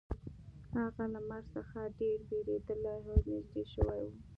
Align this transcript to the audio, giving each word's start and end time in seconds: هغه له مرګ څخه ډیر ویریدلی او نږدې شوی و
هغه 0.77 1.03
له 1.13 1.19
مرګ 1.29 1.45
څخه 1.55 1.77
ډیر 1.99 2.17
ویریدلی 2.29 2.91
او 2.95 2.99
نږدې 3.29 3.63
شوی 3.73 4.01
و 4.09 4.13